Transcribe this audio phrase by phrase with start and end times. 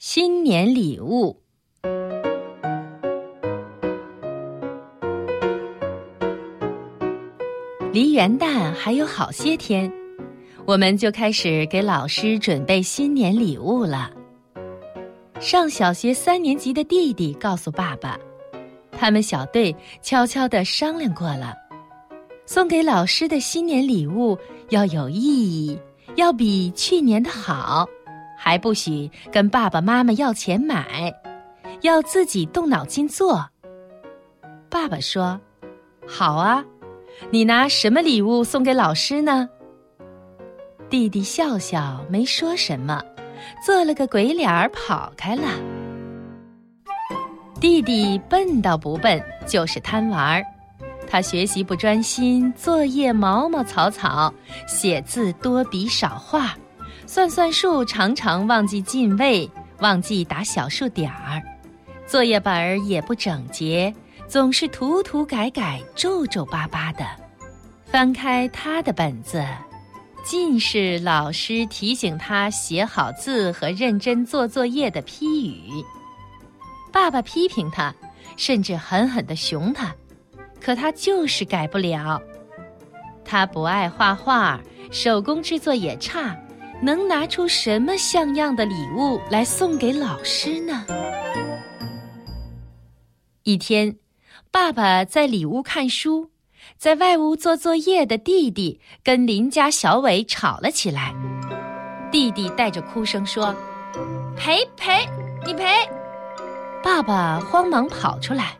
[0.00, 1.36] 新年礼物。
[7.92, 9.92] 离元旦还有好些天，
[10.64, 14.12] 我们就开始给老师准备新年礼物了。
[15.40, 18.16] 上小学三年级的弟弟告诉爸爸，
[18.92, 21.56] 他们小队悄悄的商量过了，
[22.46, 24.38] 送给老师的新年礼物
[24.68, 25.76] 要有意义，
[26.14, 27.84] 要比去年的好。
[28.40, 31.12] 还不许跟爸爸妈妈要钱买，
[31.82, 33.44] 要自己动脑筋做。
[34.70, 35.38] 爸爸说
[36.06, 36.64] ：“好啊，
[37.30, 39.48] 你拿什么礼物送给老师呢？”
[40.88, 43.02] 弟弟笑笑没说什么，
[43.66, 45.48] 做了个鬼脸儿跑开了。
[47.60, 50.44] 弟弟笨倒不笨，就是贪玩儿。
[51.10, 54.32] 他学习不专心，作业毛毛草草，
[54.68, 56.56] 写字多笔少画。
[57.08, 61.40] 算算数，常常忘记进位，忘记打小数点儿；
[62.06, 63.92] 作业本儿也不整洁，
[64.26, 67.06] 总是涂涂改改、皱皱巴巴的。
[67.86, 69.42] 翻开他的本子，
[70.22, 75.82] 尽是老师提醒他写好字和认真做作业的批语。
[76.92, 77.94] 爸爸批评他，
[78.36, 79.94] 甚至狠狠地熊他，
[80.60, 82.20] 可他就是改不了。
[83.24, 84.60] 他不爱画画，
[84.90, 86.36] 手工制作也差。
[86.80, 90.84] 能拿出什么像样的礼物来送给老师呢？
[93.42, 93.96] 一天，
[94.50, 96.30] 爸爸在里屋看书，
[96.76, 101.14] 在外屋做作业的弟弟跟邻家小伟吵了起来。
[102.12, 103.54] 弟弟带着哭声说
[104.36, 105.06] ：“赔赔，
[105.44, 105.64] 你赔！”
[106.82, 108.56] 爸爸慌忙跑出来，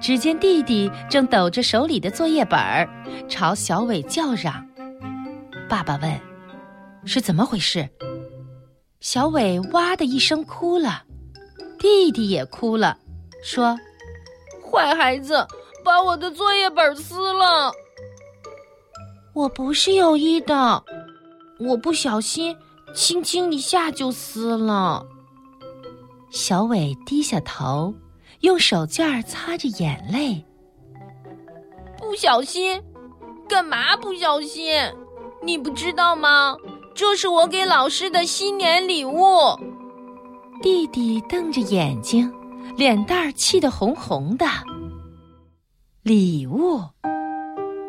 [0.00, 2.88] 只见弟弟正抖着手里的作业本儿，
[3.28, 4.66] 朝小伟叫嚷。
[5.68, 6.33] 爸爸问。
[7.04, 7.88] 是怎么回事？
[9.00, 11.02] 小伟哇的一声哭了，
[11.78, 12.96] 弟弟也哭了，
[13.42, 13.78] 说
[14.64, 15.46] ：“坏孩子，
[15.84, 17.72] 把我的作业本撕了。”
[19.34, 20.82] 我不是有意的，
[21.58, 22.56] 我不小心，
[22.94, 25.04] 轻轻一下就撕了。
[26.30, 27.92] 小伟低下头，
[28.40, 30.44] 用手绢擦着眼泪。
[31.98, 32.82] 不小心？
[33.48, 34.74] 干嘛不小心？
[35.42, 36.56] 你不知道吗？
[36.94, 39.18] 这是我给老师的新年礼物。
[40.62, 42.32] 弟弟瞪着眼睛，
[42.76, 44.46] 脸蛋儿气得红红的。
[46.04, 46.78] 礼物，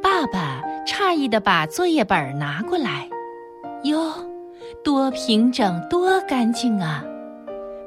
[0.00, 3.08] 爸爸诧异的把作业本拿过来，
[3.82, 4.12] 哟，
[4.84, 7.04] 多平整，多干净啊！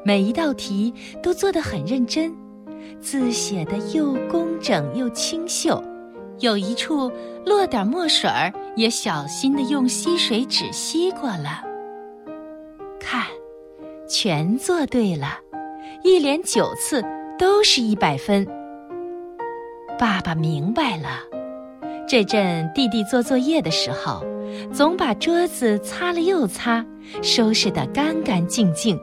[0.04, 0.94] 每一道题
[1.24, 2.36] 都做得很认真，
[3.00, 5.82] 字写的又工整又清秀。
[6.40, 7.12] 有一处
[7.46, 11.64] 落点墨水儿，也小心的用吸水纸吸过了。
[13.00, 13.24] 看，
[14.08, 15.40] 全做对了，
[16.04, 17.04] 一连九次
[17.40, 18.46] 都是一百分。
[19.98, 21.22] 爸爸明白了，
[22.08, 24.22] 这阵弟弟做作业的时候，
[24.74, 26.86] 总把桌子擦了又擦，
[27.22, 28.98] 收拾得干干净净；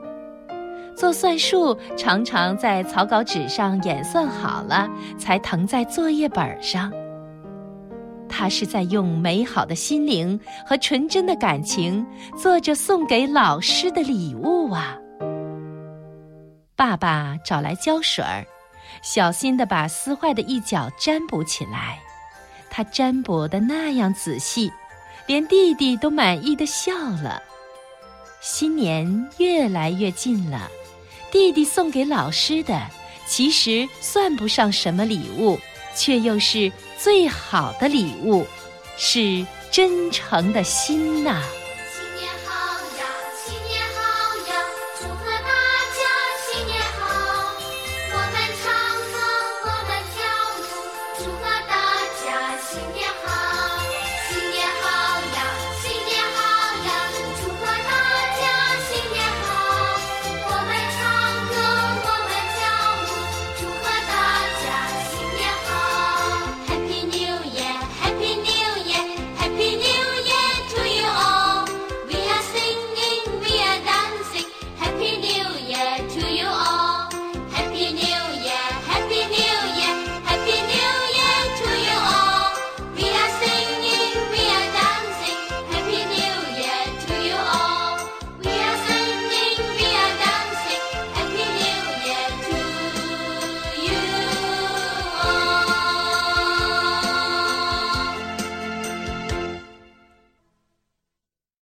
[0.95, 6.91] 做算术，常常在草稿纸上演算好了，才誊在作业本上。
[8.35, 12.03] 他是在用美好的心灵和纯真的感情
[12.35, 14.97] 做着送给老师的礼物啊！
[16.75, 18.43] 爸爸找来胶水儿，
[19.03, 21.99] 小心的把撕坏的一角粘补起来。
[22.71, 24.71] 他粘补的那样仔细，
[25.27, 26.91] 连弟弟都满意的笑
[27.21, 27.39] 了。
[28.41, 30.67] 新年越来越近了，
[31.31, 32.81] 弟弟送给老师的，
[33.27, 35.59] 其实算不上什么礼物。
[35.95, 36.71] 却又是
[37.03, 38.45] 最好的礼物，
[38.95, 41.43] 是真诚的心呐。